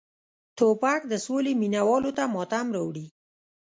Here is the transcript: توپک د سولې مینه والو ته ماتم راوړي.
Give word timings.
توپک 0.57 1.01
د 1.11 1.13
سولې 1.25 1.53
مینه 1.61 1.81
والو 1.87 2.11
ته 2.17 2.23
ماتم 2.33 2.67
راوړي. 2.75 3.05